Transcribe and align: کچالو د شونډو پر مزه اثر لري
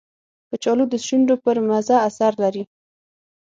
کچالو 0.49 0.85
د 0.89 0.93
شونډو 1.05 1.35
پر 1.43 1.57
مزه 1.69 1.95
اثر 2.07 2.31
لري 2.43 2.63